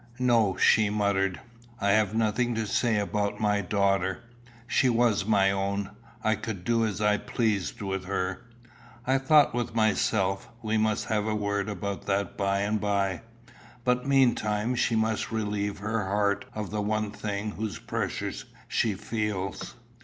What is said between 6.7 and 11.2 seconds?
as I pleased with her." I thought with myself, we must